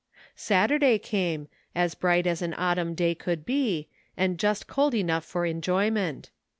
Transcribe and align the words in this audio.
Saturday 0.35 0.97
came, 0.97 1.47
as 1.75 1.93
bright 1.93 2.25
as 2.25 2.41
an 2.41 2.55
autumn 2.57 2.95
day 2.95 3.13
could 3.13 3.45
be, 3.45 3.87
and 4.17 4.39
just 4.39 4.65
cold 4.65 4.95
enough 4.95 5.23
for 5.23 5.45
enjoyment. 5.45 6.31